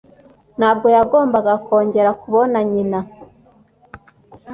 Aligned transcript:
Ntabwo 0.59 0.87
yagombaga 0.95 1.53
kongera 1.65 2.09
kubona 2.21 2.57
nyina. 2.71 2.99